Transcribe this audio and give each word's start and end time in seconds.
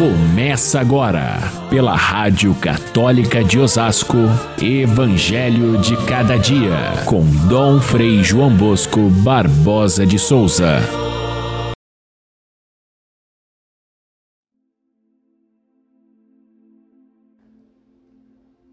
Começa 0.00 0.80
agora, 0.80 1.36
pela 1.68 1.94
Rádio 1.94 2.54
Católica 2.54 3.44
de 3.44 3.58
Osasco, 3.58 4.16
Evangelho 4.58 5.78
de 5.78 5.94
Cada 6.06 6.38
Dia, 6.38 7.04
com 7.06 7.22
Dom 7.46 7.78
Frei 7.82 8.24
João 8.24 8.56
Bosco 8.56 9.10
Barbosa 9.22 10.06
de 10.06 10.18
Souza. 10.18 10.78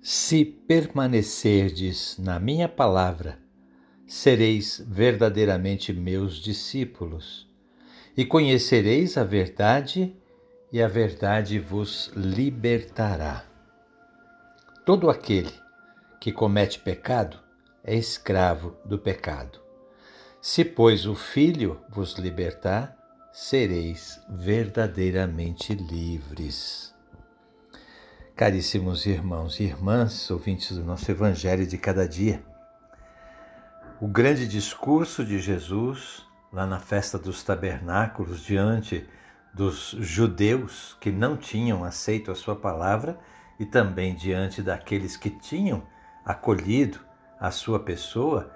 Se 0.02 0.46
permanecerdes 0.46 2.18
na 2.18 2.39
minha 2.39 2.70
palavra, 2.70 3.38
sereis 4.05 4.82
verdadeiramente 4.89 5.91
meus 5.91 6.38
discípulos, 6.38 7.46
e 8.16 8.23
conhecereis 8.23 9.18
a 9.18 9.25
verdade 9.25 10.16
e 10.23 10.27
a 10.75 10.88
verdade 10.88 11.59
vos 11.59 12.11
libertará. 12.15 13.46
Todo 14.86 15.09
aquele 15.09 15.54
que 16.19 16.32
comete 16.32 16.79
pecado 16.79 17.39
é 17.83 17.96
escravo 17.96 18.75
do 18.83 19.00
pecado. 19.00 19.61
Se, 20.42 20.65
pois, 20.65 21.06
o 21.06 21.15
Filho 21.15 21.82
vos 21.89 22.15
libertar, 22.15 22.97
sereis 23.32 24.21
verdadeiramente 24.29 25.73
livres. 25.73 26.93
Caríssimos 28.36 29.06
irmãos 29.06 29.59
e 29.59 29.64
irmãs, 29.64 30.29
ouvintes 30.29 30.75
do 30.75 30.84
nosso 30.84 31.09
Evangelho 31.09 31.65
de 31.65 31.78
cada 31.78 32.08
dia, 32.08 32.44
o 34.00 34.08
grande 34.08 34.47
discurso 34.47 35.25
de 35.25 35.39
Jesus 35.39 36.25
lá 36.52 36.67
na 36.67 36.80
festa 36.80 37.17
dos 37.17 37.42
tabernáculos 37.42 38.42
diante 38.42 39.08
dos 39.58 39.95
judeus 40.00 40.95
que 41.02 41.11
não 41.11 41.36
tinham 41.36 41.84
aceito 41.84 42.31
a 42.31 42.36
sua 42.36 42.56
palavra 42.56 43.17
e 43.59 43.66
também 43.66 44.14
diante 44.14 44.62
daqueles 44.62 45.18
que 45.18 45.31
tinham 45.31 45.81
acolhido 46.23 47.00
a 47.40 47.50
sua 47.50 47.80
pessoa, 47.80 48.52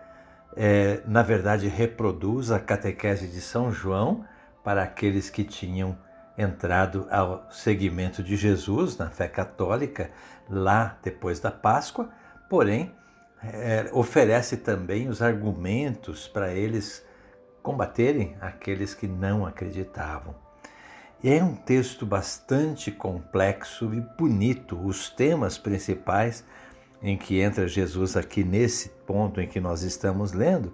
é, 0.55 1.01
na 1.07 1.23
verdade 1.23 1.67
reproduz 1.67 2.51
a 2.51 2.59
catequese 2.59 3.27
de 3.27 3.41
São 3.41 3.71
João 3.71 4.23
para 4.63 4.83
aqueles 4.83 5.27
que 5.27 5.43
tinham 5.43 5.97
entrado 6.37 7.07
ao 7.09 7.47
seguimento 7.49 8.21
de 8.21 8.35
Jesus 8.35 8.95
na 8.95 9.09
fé 9.09 9.27
católica 9.27 10.11
lá 10.47 10.99
depois 11.01 11.39
da 11.39 11.49
Páscoa, 11.49 12.09
porém 12.47 12.93
é, 13.43 13.89
oferece 13.91 14.57
também 14.57 15.09
os 15.09 15.19
argumentos 15.19 16.27
para 16.27 16.53
eles 16.53 17.03
combaterem 17.63 18.35
aqueles 18.39 18.93
que 18.93 19.07
não 19.07 19.47
acreditavam. 19.47 20.50
É 21.23 21.43
um 21.43 21.53
texto 21.53 22.03
bastante 22.03 22.91
complexo 22.91 23.93
e 23.93 24.01
bonito. 24.17 24.75
Os 24.75 25.07
temas 25.07 25.55
principais 25.55 26.43
em 26.99 27.15
que 27.15 27.39
entra 27.39 27.67
Jesus 27.67 28.17
aqui 28.17 28.43
nesse 28.43 28.89
ponto 29.05 29.39
em 29.39 29.47
que 29.47 29.59
nós 29.59 29.83
estamos 29.83 30.33
lendo 30.33 30.73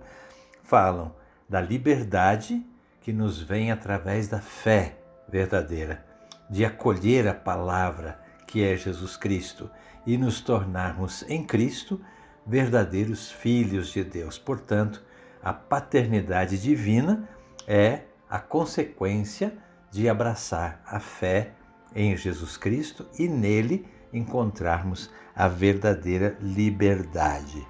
falam 0.64 1.14
da 1.50 1.60
liberdade 1.60 2.66
que 3.02 3.12
nos 3.12 3.42
vem 3.42 3.74
através 3.74 4.30
da 4.30 4.40
fé 4.40 4.98
verdadeira, 5.28 6.06
de 6.50 6.64
acolher 6.64 7.28
a 7.28 7.34
palavra 7.34 8.18
que 8.48 8.64
é 8.64 8.78
Jesus 8.78 9.18
Cristo 9.18 9.70
e 10.06 10.18
nos 10.18 10.40
tornarmos 10.40 11.26
em 11.28 11.46
Cristo 11.46 12.00
verdadeiros 12.46 13.30
filhos 13.30 13.90
de 13.90 14.02
Deus. 14.02 14.38
Portanto, 14.38 15.04
a 15.44 15.52
paternidade 15.52 16.58
divina 16.58 17.28
é 17.68 18.04
a 18.30 18.40
consequência 18.40 19.67
de 19.92 20.10
abraçar 20.10 20.82
a 20.86 21.00
fé 21.00 21.52
em 21.96 22.16
Jesus 22.16 22.58
Cristo 22.58 23.08
e 23.18 23.28
nele 23.28 23.88
encontrarmos 24.14 25.12
a 25.36 25.48
verdadeira 25.48 26.38
liberdade. 26.42 27.66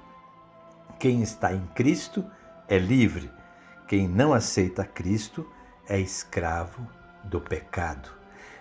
Quem 1.00 1.22
está 1.22 1.53
em 1.53 1.66
Cristo 1.75 2.25
é 2.68 2.78
livre, 2.78 3.31
quem 3.88 4.08
não 4.08 4.34
aceita 4.34 4.84
Cristo 4.84 5.50
é 5.88 6.00
escravo 6.00 6.86
do 7.24 7.40
pecado. 7.40 8.09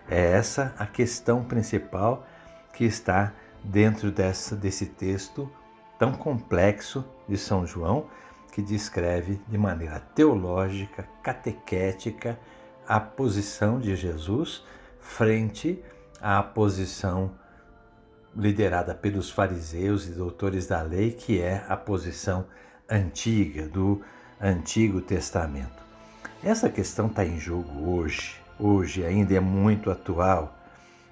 É 0.08 0.32
essa 0.32 0.74
a 0.78 0.86
questão 0.86 1.44
principal 1.44 2.26
que 2.72 2.84
está 2.84 3.32
dentro 3.64 4.12
dessa, 4.12 4.54
desse 4.54 4.86
texto 4.86 5.50
tão 5.98 6.12
complexo 6.12 7.04
de 7.28 7.36
São 7.36 7.66
João, 7.66 8.06
que 8.52 8.62
descreve 8.62 9.40
de 9.48 9.58
maneira 9.58 10.00
teológica, 10.14 11.08
catequética, 11.22 12.38
a 12.86 13.00
posição 13.00 13.80
de 13.80 13.96
Jesus 13.96 14.64
frente 15.00 15.82
à 16.20 16.42
posição 16.42 17.32
liderada 18.36 18.94
pelos 18.94 19.30
fariseus 19.30 20.06
e 20.06 20.10
doutores 20.10 20.66
da 20.66 20.82
lei, 20.82 21.12
que 21.12 21.40
é 21.40 21.64
a 21.68 21.76
posição 21.76 22.46
antiga 22.88 23.66
do 23.66 24.02
Antigo 24.40 25.00
Testamento. 25.00 25.84
Essa 26.44 26.68
questão 26.68 27.06
está 27.06 27.24
em 27.24 27.38
jogo 27.38 27.90
hoje, 27.90 28.40
hoje 28.58 29.04
ainda 29.04 29.34
é 29.34 29.40
muito 29.40 29.90
atual. 29.90 30.56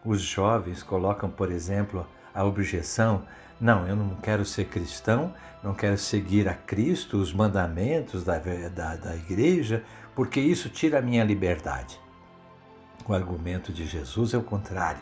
Os 0.05 0.21
jovens 0.21 0.83
colocam, 0.83 1.31
por 1.31 1.51
exemplo, 1.51 2.07
a 2.35 2.45
objeção: 2.45 3.25
não, 3.61 3.87
eu 3.87 3.97
não 3.97 4.15
quero 4.17 4.45
ser 4.45 4.67
cristão, 4.67 5.33
não 5.63 5.75
quero 5.75 5.97
seguir 5.97 6.49
a 6.49 6.55
Cristo, 6.55 7.17
os 7.17 7.33
mandamentos 7.33 8.25
da, 8.25 8.39
da, 8.39 8.97
da 8.97 9.17
igreja, 9.17 9.83
porque 10.15 10.41
isso 10.41 10.69
tira 10.69 10.99
a 10.99 11.03
minha 11.03 11.25
liberdade. 11.25 11.99
O 13.07 13.13
argumento 13.13 13.73
de 13.73 13.87
Jesus 13.87 14.35
é 14.35 14.39
o 14.39 14.43
contrário. 14.43 15.01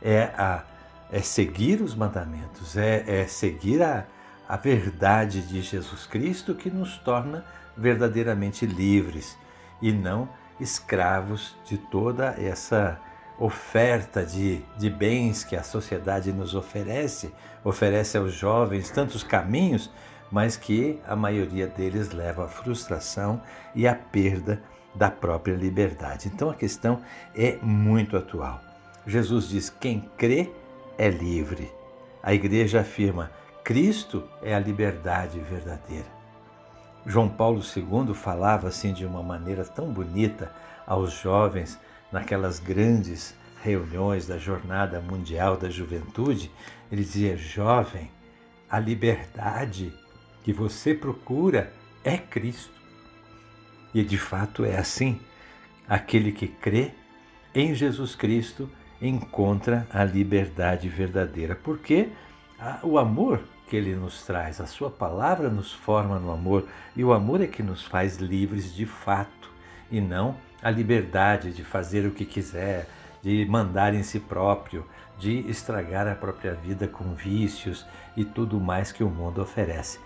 É, 0.00 0.24
a, 0.36 0.64
é 1.10 1.20
seguir 1.20 1.80
os 1.80 1.94
mandamentos, 1.94 2.76
é, 2.76 3.22
é 3.22 3.26
seguir 3.26 3.82
a, 3.82 4.06
a 4.48 4.56
verdade 4.56 5.42
de 5.42 5.60
Jesus 5.60 6.06
Cristo 6.06 6.54
que 6.54 6.70
nos 6.70 6.96
torna 6.98 7.44
verdadeiramente 7.76 8.66
livres 8.66 9.36
e 9.80 9.92
não 9.92 10.28
escravos 10.60 11.56
de 11.64 11.78
toda 11.78 12.34
essa 12.38 13.00
oferta 13.38 14.24
de, 14.24 14.62
de 14.76 14.90
bens 14.90 15.44
que 15.44 15.54
a 15.54 15.62
sociedade 15.62 16.32
nos 16.32 16.54
oferece, 16.54 17.32
oferece 17.64 18.18
aos 18.18 18.32
jovens 18.32 18.90
tantos 18.90 19.22
caminhos, 19.22 19.90
mas 20.30 20.56
que 20.56 20.98
a 21.06 21.14
maioria 21.14 21.66
deles 21.66 22.10
leva 22.10 22.44
à 22.44 22.48
frustração 22.48 23.40
e 23.74 23.86
à 23.86 23.94
perda 23.94 24.60
da 24.94 25.10
própria 25.10 25.54
liberdade. 25.54 26.28
Então 26.28 26.50
a 26.50 26.54
questão 26.54 27.00
é 27.34 27.56
muito 27.62 28.16
atual. 28.16 28.60
Jesus 29.06 29.48
diz: 29.48 29.70
quem 29.70 30.10
crê 30.16 30.50
é 30.98 31.08
livre. 31.08 31.72
A 32.22 32.34
igreja 32.34 32.80
afirma: 32.80 33.30
Cristo 33.62 34.28
é 34.42 34.54
a 34.54 34.58
liberdade 34.58 35.38
verdadeira. 35.38 36.18
João 37.06 37.28
Paulo 37.28 37.62
II 37.62 38.12
falava 38.12 38.68
assim 38.68 38.92
de 38.92 39.06
uma 39.06 39.22
maneira 39.22 39.64
tão 39.64 39.90
bonita 39.90 40.52
aos 40.86 41.12
jovens 41.12 41.78
naquelas 42.12 42.58
grandes 42.58 43.34
reuniões 43.62 44.26
da 44.26 44.38
Jornada 44.38 45.00
Mundial 45.00 45.56
da 45.56 45.68
Juventude. 45.68 46.50
Ele 46.90 47.02
dizia: 47.02 47.36
Jovem, 47.36 48.10
a 48.68 48.78
liberdade 48.78 49.92
que 50.42 50.52
você 50.52 50.94
procura 50.94 51.72
é 52.04 52.16
Cristo. 52.16 52.78
E 53.94 54.02
de 54.02 54.18
fato 54.18 54.64
é 54.64 54.76
assim. 54.76 55.20
Aquele 55.88 56.32
que 56.32 56.48
crê 56.48 56.92
em 57.54 57.74
Jesus 57.74 58.14
Cristo 58.14 58.70
encontra 59.00 59.86
a 59.90 60.04
liberdade 60.04 60.88
verdadeira, 60.88 61.54
porque 61.54 62.10
o 62.82 62.98
amor 62.98 63.42
que 63.68 63.76
ele 63.76 63.94
nos 63.94 64.22
traz, 64.22 64.60
a 64.60 64.66
sua 64.66 64.90
palavra 64.90 65.48
nos 65.48 65.72
forma 65.72 66.18
no 66.18 66.30
amor, 66.30 66.66
e 66.96 67.04
o 67.04 67.12
amor 67.12 67.40
é 67.40 67.46
que 67.46 67.62
nos 67.62 67.84
faz 67.84 68.16
livres 68.16 68.74
de 68.74 68.86
fato, 68.86 69.50
e 69.90 70.00
não 70.00 70.36
a 70.62 70.70
liberdade 70.70 71.52
de 71.52 71.64
fazer 71.64 72.06
o 72.06 72.10
que 72.10 72.24
quiser, 72.24 72.88
de 73.22 73.46
mandar 73.46 73.94
em 73.94 74.02
si 74.02 74.20
próprio, 74.20 74.84
de 75.18 75.40
estragar 75.50 76.06
a 76.06 76.14
própria 76.14 76.54
vida 76.54 76.86
com 76.86 77.14
vícios 77.14 77.86
e 78.16 78.24
tudo 78.24 78.60
mais 78.60 78.92
que 78.92 79.02
o 79.02 79.10
mundo 79.10 79.42
oferece. 79.42 79.98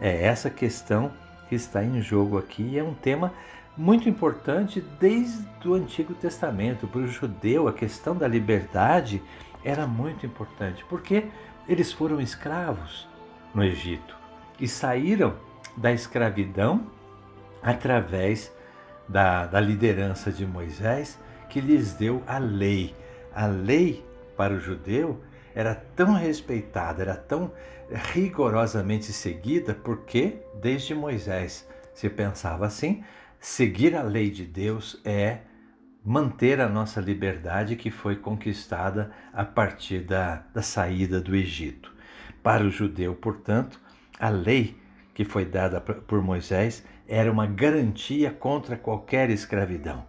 É 0.00 0.24
essa 0.24 0.50
questão 0.50 1.12
que 1.48 1.54
está 1.54 1.82
em 1.82 2.00
jogo 2.00 2.38
aqui 2.38 2.62
e 2.62 2.78
é 2.78 2.82
um 2.82 2.94
tema 2.94 3.32
muito 3.76 4.08
importante 4.08 4.80
desde 4.98 5.68
o 5.68 5.74
Antigo 5.74 6.14
Testamento. 6.14 6.86
Para 6.88 7.02
o 7.02 7.06
judeu, 7.06 7.68
a 7.68 7.72
questão 7.72 8.16
da 8.16 8.26
liberdade 8.26 9.22
era 9.64 9.86
muito 9.86 10.24
importante, 10.26 10.84
porque 10.88 11.26
eles 11.68 11.92
foram 11.92 12.20
escravos 12.20 13.08
no 13.54 13.62
Egito 13.62 14.16
e 14.58 14.66
saíram 14.66 15.34
da 15.76 15.92
escravidão 15.92 16.86
através 17.62 18.52
da, 19.08 19.46
da 19.46 19.60
liderança 19.60 20.30
de 20.30 20.46
Moisés, 20.46 21.18
que 21.48 21.60
lhes 21.60 21.94
deu 21.94 22.22
a 22.26 22.38
lei. 22.38 22.94
A 23.34 23.46
lei 23.46 24.04
para 24.36 24.54
o 24.54 24.60
judeu 24.60 25.22
era 25.54 25.74
tão 25.74 26.14
respeitada, 26.14 27.02
era 27.02 27.14
tão 27.16 27.52
rigorosamente 27.90 29.12
seguida, 29.12 29.74
porque 29.74 30.42
desde 30.60 30.94
Moisés 30.94 31.68
se 31.94 32.08
pensava 32.10 32.66
assim: 32.66 33.02
seguir 33.40 33.94
a 33.94 34.02
lei 34.02 34.30
de 34.30 34.44
Deus 34.44 35.00
é 35.04 35.40
manter 36.04 36.60
a 36.60 36.68
nossa 36.68 37.00
liberdade 37.00 37.74
que 37.74 37.90
foi 37.90 38.16
conquistada 38.16 39.10
a 39.32 39.44
partir 39.44 40.00
da, 40.00 40.44
da 40.54 40.62
saída 40.62 41.20
do 41.20 41.34
Egito. 41.34 41.92
Para 42.42 42.62
o 42.62 42.70
judeu, 42.70 43.14
portanto, 43.14 43.80
a 44.20 44.28
lei 44.28 44.80
que 45.12 45.24
foi 45.24 45.44
dada 45.44 45.80
por 45.80 46.22
Moisés 46.22 46.84
era 47.08 47.30
uma 47.30 47.46
garantia 47.46 48.30
contra 48.30 48.76
qualquer 48.76 49.30
escravidão. 49.30 50.04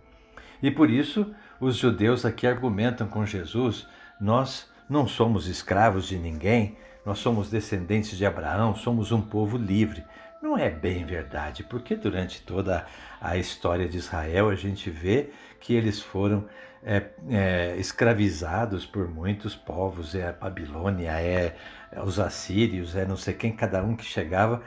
E 0.62 0.72
por 0.72 0.90
isso, 0.90 1.34
os 1.60 1.76
judeus 1.76 2.26
aqui 2.26 2.48
argumentam 2.48 3.08
com 3.08 3.26
Jesus: 3.26 3.88
nós 4.20 4.72
não 4.90 5.08
somos 5.08 5.48
escravos 5.48 6.08
de 6.08 6.18
ninguém, 6.18 6.78
nós 7.06 7.20
somos 7.20 7.50
descendentes 7.50 8.18
de 8.18 8.26
Abraão, 8.26 8.76
somos 8.76 9.12
um 9.12 9.22
povo 9.22 9.58
livre. 9.58 10.04
Não 10.42 10.58
é 10.58 10.70
bem 10.70 11.04
verdade, 11.04 11.64
porque 11.64 11.96
durante 11.96 12.42
toda 12.42 12.86
a 13.20 13.38
história 13.38 13.88
de 13.88 13.98
Israel 13.98 14.50
a 14.50 14.56
gente 14.56 14.90
vê 14.90 15.32
que 15.60 15.74
eles 15.74 16.02
foram 16.02 16.46
é, 16.84 17.04
é, 17.30 17.76
escravizados 17.78 18.86
por 18.86 19.10
muitos 19.10 19.56
povos, 19.56 20.16
é 20.16 20.30
a 20.30 20.32
Babilônia, 20.32 21.12
é, 21.20 21.56
é, 21.92 22.02
os 22.02 22.20
assírios, 22.20 22.96
é 22.96 23.06
não 23.06 23.18
sei 23.18 23.34
quem, 23.34 23.52
cada 23.52 23.84
um 23.84 23.96
que 23.96 24.06
chegava 24.06 24.62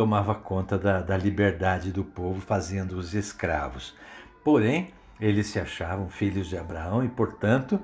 tomava 0.00 0.34
conta 0.34 0.78
da, 0.78 1.02
da 1.02 1.14
liberdade 1.14 1.92
do 1.92 2.02
povo, 2.02 2.40
fazendo-os 2.40 3.12
escravos. 3.12 3.94
Porém, 4.42 4.94
eles 5.20 5.48
se 5.48 5.60
achavam 5.60 6.08
filhos 6.08 6.48
de 6.48 6.56
Abraão 6.56 7.04
e, 7.04 7.08
portanto, 7.10 7.78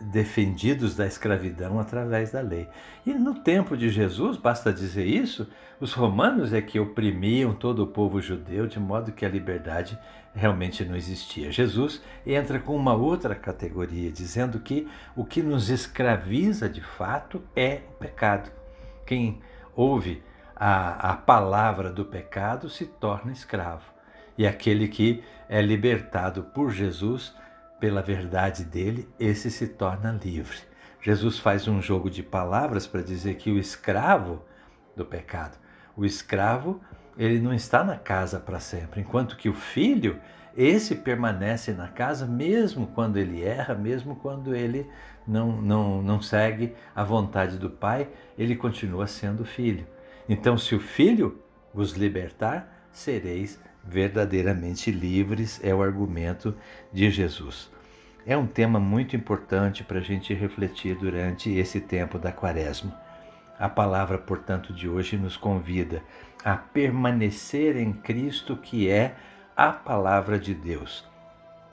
defendidos 0.00 0.94
da 0.94 1.08
escravidão 1.08 1.80
através 1.80 2.30
da 2.30 2.40
lei. 2.40 2.68
E 3.04 3.12
no 3.12 3.34
tempo 3.42 3.76
de 3.76 3.88
Jesus, 3.88 4.36
basta 4.36 4.72
dizer 4.72 5.06
isso, 5.06 5.48
os 5.80 5.92
romanos 5.92 6.52
é 6.52 6.62
que 6.62 6.78
oprimiam 6.78 7.52
todo 7.52 7.82
o 7.82 7.88
povo 7.88 8.20
judeu, 8.20 8.68
de 8.68 8.78
modo 8.78 9.10
que 9.10 9.26
a 9.26 9.28
liberdade 9.28 9.98
realmente 10.32 10.84
não 10.84 10.94
existia. 10.94 11.50
Jesus 11.50 12.00
entra 12.24 12.60
com 12.60 12.76
uma 12.76 12.94
outra 12.94 13.34
categoria, 13.34 14.12
dizendo 14.12 14.60
que 14.60 14.86
o 15.16 15.24
que 15.24 15.42
nos 15.42 15.68
escraviza 15.68 16.68
de 16.68 16.80
fato 16.80 17.42
é 17.56 17.80
o 17.90 17.94
pecado. 17.94 18.52
Quem 19.04 19.40
ouve 19.74 20.22
a, 20.56 21.12
a 21.12 21.16
palavra 21.16 21.92
do 21.92 22.04
pecado 22.04 22.70
se 22.70 22.86
torna 22.86 23.30
escravo. 23.30 23.84
E 24.38 24.46
aquele 24.46 24.88
que 24.88 25.22
é 25.48 25.60
libertado 25.60 26.42
por 26.42 26.70
Jesus 26.70 27.34
pela 27.78 28.00
verdade 28.00 28.64
dele, 28.64 29.08
esse 29.20 29.50
se 29.50 29.68
torna 29.68 30.10
livre. 30.10 30.56
Jesus 31.00 31.38
faz 31.38 31.68
um 31.68 31.80
jogo 31.80 32.10
de 32.10 32.22
palavras 32.22 32.86
para 32.86 33.02
dizer 33.02 33.34
que 33.34 33.50
o 33.50 33.58
escravo 33.58 34.42
do 34.96 35.04
pecado, 35.04 35.58
o 35.94 36.04
escravo, 36.04 36.80
ele 37.18 37.38
não 37.38 37.52
está 37.52 37.84
na 37.84 37.96
casa 37.96 38.40
para 38.40 38.58
sempre, 38.58 39.02
enquanto 39.02 39.36
que 39.36 39.48
o 39.48 39.54
filho, 39.54 40.18
esse 40.56 40.96
permanece 40.96 41.72
na 41.72 41.88
casa 41.88 42.26
mesmo 42.26 42.86
quando 42.88 43.18
ele 43.18 43.42
erra, 43.42 43.74
mesmo 43.74 44.16
quando 44.16 44.54
ele 44.54 44.90
não, 45.26 45.60
não, 45.60 46.02
não 46.02 46.20
segue 46.20 46.74
a 46.94 47.04
vontade 47.04 47.58
do 47.58 47.68
pai, 47.68 48.08
ele 48.38 48.56
continua 48.56 49.06
sendo 49.06 49.44
filho. 49.44 49.86
Então, 50.28 50.58
se 50.58 50.74
o 50.74 50.80
filho 50.80 51.40
vos 51.72 51.92
libertar, 51.92 52.88
sereis 52.90 53.60
verdadeiramente 53.84 54.90
livres, 54.90 55.60
é 55.62 55.72
o 55.74 55.82
argumento 55.82 56.56
de 56.92 57.08
Jesus. 57.10 57.70
É 58.26 58.36
um 58.36 58.46
tema 58.46 58.80
muito 58.80 59.14
importante 59.14 59.84
para 59.84 59.98
a 59.98 60.02
gente 60.02 60.34
refletir 60.34 60.96
durante 60.96 61.52
esse 61.52 61.80
tempo 61.80 62.18
da 62.18 62.32
quaresma. 62.32 62.92
A 63.58 63.68
palavra, 63.68 64.18
portanto, 64.18 64.72
de 64.72 64.88
hoje 64.88 65.16
nos 65.16 65.36
convida 65.36 66.02
a 66.44 66.56
permanecer 66.56 67.76
em 67.76 67.92
Cristo, 67.92 68.56
que 68.56 68.90
é 68.90 69.14
a 69.56 69.70
palavra 69.70 70.38
de 70.38 70.52
Deus. 70.52 71.08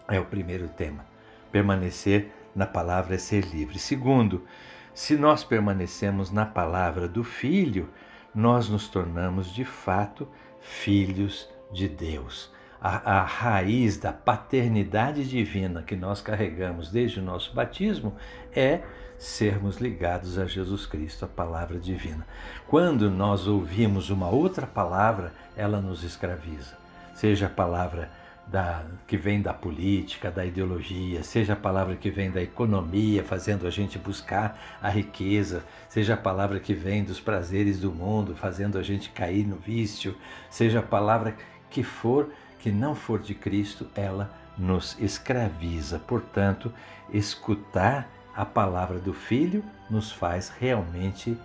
É 0.07 0.19
o 0.19 0.25
primeiro 0.25 0.67
tema. 0.67 1.06
Permanecer 1.51 2.31
na 2.56 2.67
palavra 2.67 3.15
é 3.15 3.17
ser 3.17 3.45
livre. 3.45 3.79
Segundo, 3.79 4.45
se 4.94 5.17
nós 5.17 5.44
permanecemos 5.44 6.31
na 6.31 6.45
palavra 6.45 7.07
do 7.07 7.23
Filho, 7.23 7.89
nós 8.33 8.69
nos 8.69 8.88
tornamos 8.88 9.53
de 9.53 9.63
fato 9.63 10.27
filhos 10.59 11.50
de 11.71 11.88
Deus. 11.88 12.51
A, 12.81 13.19
a, 13.19 13.24
raiz 13.24 13.97
da 13.97 14.12
paternidade 14.12 15.24
divina 15.24 15.83
que 15.83 15.95
nós 15.95 16.21
carregamos 16.21 16.91
desde 16.91 17.19
o 17.19 17.24
nosso 17.24 17.53
batismo 17.53 18.15
é 18.53 18.81
sermos 19.18 19.77
ligados 19.77 20.38
a 20.38 20.45
Jesus 20.45 20.85
Cristo, 20.85 21.24
a 21.24 21.27
palavra 21.27 21.80
divina. 21.80 22.27
Quando 22.68 23.09
nós 23.09 23.47
ouvimos 23.47 24.09
uma 24.09 24.27
outra 24.27 24.68
palavra, 24.68 25.31
ela 25.56 25.80
nos 25.80 26.03
escraviza. 26.03 26.77
Seja 27.15 27.45
a 27.45 27.50
palavra 27.50 28.09
da, 28.48 28.86
que 29.07 29.18
vem 29.18 29.42
da 29.42 29.54
política, 29.54 30.30
da 30.30 30.45
ideologia, 30.45 31.24
seja 31.24 31.54
a 31.54 31.56
palavra 31.56 31.95
que 31.95 32.10
vem 32.10 32.30
da 32.30 32.42
economia, 32.42 33.24
fazendo 33.24 33.66
a 33.66 33.69
gente 33.69 33.98
buscar 33.98 34.60
a 34.81 34.90
riqueza, 34.90 35.63
seja 35.90 36.13
a 36.13 36.18
palavra 36.18 36.60
que 36.60 36.74
vem 36.74 37.04
dos 37.04 37.19
prazeres 37.19 37.80
do 37.80 37.92
mundo, 37.92 38.36
fazendo 38.36 38.78
a 38.78 38.84
gente 38.84 39.10
cair 39.10 39.48
no 39.48 39.56
vício, 39.56 40.16
seja 40.50 40.80
a 40.80 40.84
palavra 40.84 41.36
que 41.69 41.84
for, 41.84 42.30
que 42.60 42.72
não 42.72 42.95
for 42.95 43.19
de 43.19 43.34
Cristo, 43.34 43.88
ela 43.95 44.31
nos 44.57 44.98
escraviza. 45.00 46.00
Portanto, 46.00 46.72
escutar 47.12 48.07
a 48.36 48.45
palavra 48.45 49.00
do 49.00 49.13
Filho 49.13 49.63
nos 49.90 50.12
faz 50.12 50.50
realmente 50.60 51.38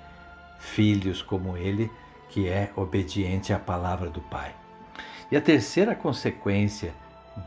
filhos 0.59 1.23
como 1.23 1.57
ele, 1.57 1.91
que 2.29 2.49
é 2.49 2.71
obediente 2.77 3.53
à 3.53 3.59
palavra 3.59 4.11
do 4.11 4.21
Pai. 4.21 4.55
E 5.31 5.37
a 5.37 5.41
terceira 5.41 5.95
consequência 5.95 6.93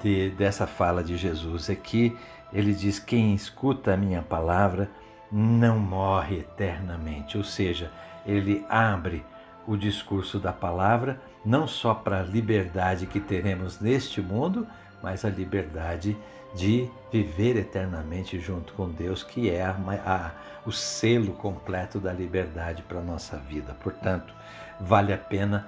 de, 0.01 0.29
dessa 0.31 0.67
fala 0.67 1.03
de 1.03 1.17
Jesus 1.17 1.69
é 1.69 1.75
que 1.75 2.15
ele 2.53 2.73
diz: 2.73 2.99
Quem 2.99 3.33
escuta 3.33 3.93
a 3.93 3.97
minha 3.97 4.21
palavra 4.21 4.89
não 5.31 5.79
morre 5.79 6.39
eternamente. 6.39 7.37
Ou 7.37 7.43
seja, 7.43 7.91
ele 8.25 8.65
abre 8.69 9.25
o 9.65 9.75
discurso 9.77 10.39
da 10.39 10.51
palavra 10.51 11.19
não 11.45 11.67
só 11.67 11.93
para 11.93 12.19
a 12.19 12.23
liberdade 12.23 13.07
que 13.07 13.19
teremos 13.19 13.79
neste 13.79 14.21
mundo, 14.21 14.67
mas 15.01 15.25
a 15.25 15.29
liberdade 15.29 16.15
de 16.53 16.89
viver 17.11 17.55
eternamente 17.55 18.39
junto 18.39 18.73
com 18.73 18.89
Deus, 18.89 19.23
que 19.23 19.49
é 19.49 19.63
a, 19.63 19.75
a, 20.05 20.31
o 20.65 20.71
selo 20.71 21.33
completo 21.33 21.99
da 21.99 22.11
liberdade 22.11 22.83
para 22.83 22.99
a 22.99 23.03
nossa 23.03 23.37
vida. 23.37 23.75
Portanto, 23.81 24.33
vale 24.79 25.13
a 25.13 25.17
pena 25.17 25.67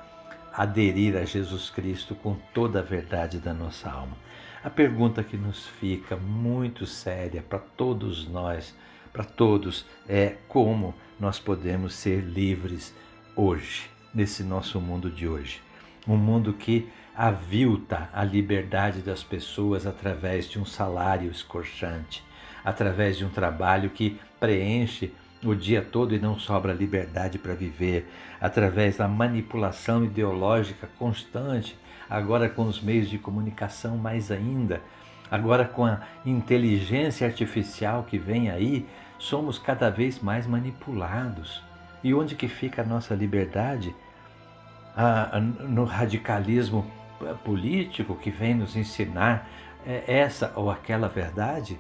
aderir 0.54 1.18
a 1.18 1.26
Jesus 1.26 1.70
Cristo 1.70 2.14
com 2.14 2.36
toda 2.54 2.80
a 2.80 2.84
verdade 2.84 3.40
da 3.40 3.54
nossa 3.54 3.90
alma. 3.90 4.16
A 4.64 4.70
pergunta 4.70 5.24
que 5.24 5.36
nos 5.36 5.68
fica 5.68 6.16
muito 6.16 6.86
séria 6.86 7.42
para 7.42 7.60
todos 7.60 8.28
nós, 8.28 8.76
para 9.12 9.24
todos, 9.24 9.86
é 10.08 10.38
como 10.48 10.94
nós 11.20 11.40
podemos 11.40 11.96
ser 11.96 12.22
livres 12.22 12.94
hoje, 13.36 13.90
nesse 14.14 14.44
nosso 14.44 14.80
mundo 14.80 15.10
de 15.10 15.28
hoje. 15.28 15.62
Um 16.08 16.16
mundo 16.16 16.54
que 16.54 16.88
avilta 17.16 18.10
a 18.14 18.24
liberdade 18.24 19.02
das 19.02 19.24
pessoas 19.24 19.86
através 19.86 20.48
de 20.48 20.60
um 20.60 20.66
salário 20.66 21.32
escorchante, 21.32 22.24
através 22.64 23.18
de 23.18 23.26
um 23.26 23.30
trabalho 23.30 23.90
que 23.90 24.20
preenche 24.40 25.14
o 25.44 25.56
dia 25.56 25.82
todo 25.82 26.16
e 26.16 26.20
não 26.20 26.38
sobra 26.38 26.74
liberdade 26.74 27.38
para 27.38 27.54
viver, 27.54 28.10
através 28.40 28.98
da 28.98 29.08
manipulação 29.08 30.04
ideológica 30.04 30.90
constante, 30.98 31.78
agora 32.10 32.50
com 32.50 32.64
os 32.64 32.82
meios 32.82 33.10
de 33.10 33.18
comunicação 33.18 33.98
mais 33.98 34.32
ainda, 34.32 34.82
agora 35.30 35.66
com 35.66 35.86
a 35.86 36.02
inteligência 36.26 37.28
artificial 37.28 38.04
que 38.04 38.18
vem 38.18 38.50
aí, 38.50 38.86
somos 39.18 39.58
cada 39.58 39.90
vez 39.90 40.20
mais 40.20 40.46
manipulados. 40.46 41.64
E 42.04 42.14
onde 42.14 42.36
que 42.36 42.48
fica 42.48 42.82
a 42.82 42.86
nossa 42.86 43.16
liberdade? 43.16 43.96
Ah, 44.96 45.40
no 45.40 45.86
radicalismo 45.86 46.86
político 47.44 48.16
que 48.16 48.30
vem 48.30 48.54
nos 48.54 48.76
ensinar 48.76 49.48
é, 49.86 50.04
essa 50.06 50.52
ou 50.56 50.70
aquela 50.70 51.08
verdade? 51.08 51.80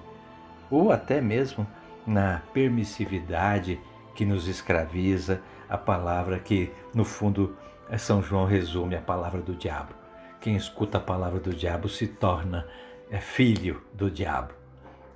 Ou 0.72 0.92
até 0.92 1.22
mesmo 1.22 1.68
na 2.06 2.42
permissividade 2.54 3.80
que 4.14 4.26
nos 4.26 4.48
escraviza, 4.48 5.42
a 5.70 5.78
palavra 5.78 6.38
que, 6.38 6.72
no 6.94 7.04
fundo, 7.04 7.58
São 7.98 8.22
João 8.22 8.46
resume 8.46 8.96
a 8.96 9.02
palavra 9.02 9.42
do 9.42 9.56
diabo. 9.56 9.94
Quem 10.40 10.56
escuta 10.56 10.98
a 10.98 11.02
palavra 11.02 11.40
do 11.40 11.54
diabo 11.54 11.90
se 11.90 12.06
torna 12.06 12.68
é, 13.10 13.20
filho 13.20 13.82
do 13.94 14.12
diabo. 14.12 14.54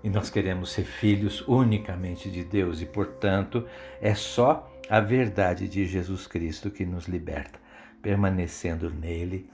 E 0.03 0.09
nós 0.09 0.29
queremos 0.29 0.71
ser 0.71 0.85
filhos 0.85 1.43
unicamente 1.47 2.31
de 2.31 2.43
Deus, 2.43 2.81
e, 2.81 2.85
portanto, 2.85 3.67
é 4.01 4.15
só 4.15 4.71
a 4.89 4.99
verdade 4.99 5.67
de 5.67 5.85
Jesus 5.85 6.25
Cristo 6.27 6.71
que 6.71 6.85
nos 6.85 7.07
liberta. 7.07 7.59
Permanecendo 8.01 8.89
nele 8.89 9.49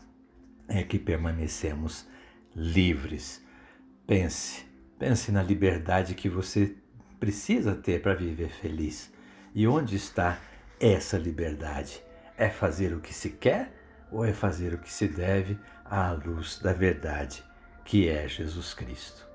é 0.68 0.84
que 0.84 1.00
permanecemos 1.00 2.08
livres. 2.56 3.44
Pense, 4.06 4.66
pense 5.00 5.32
na 5.32 5.42
liberdade 5.42 6.13
que 6.13 6.30
você 6.30 6.75
precisa 7.24 7.74
ter 7.74 8.01
para 8.01 8.13
viver 8.13 8.50
feliz. 8.50 9.10
E 9.56 9.65
onde 9.65 9.96
está 9.96 10.38
essa 10.77 11.18
liberdade? 11.18 12.03
É 12.38 12.50
fazer 12.50 12.94
o 12.94 13.00
que 13.00 13.13
se 13.13 13.30
quer 13.30 13.72
ou 14.12 14.25
é 14.25 14.34
fazer 14.34 14.74
o 14.74 14.77
que 14.77 14.92
se 14.92 15.08
deve 15.08 15.58
à 15.86 16.12
luz 16.12 16.60
da 16.60 16.74
verdade, 16.74 17.42
que 17.86 18.10
é 18.10 18.27
Jesus 18.27 18.74
Cristo? 18.74 19.25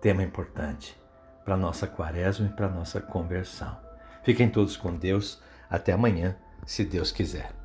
tema 0.00 0.22
importante 0.22 0.98
para 1.44 1.54
nossa 1.54 1.86
quaresma 1.86 2.46
e 2.46 2.56
para 2.56 2.68
nossa 2.68 2.98
conversão. 2.98 3.78
Fiquem 4.24 4.48
todos 4.48 4.74
com 4.74 4.96
Deus. 4.96 5.42
Até 5.68 5.92
amanhã, 5.92 6.34
se 6.64 6.82
Deus 6.82 7.12
quiser. 7.12 7.61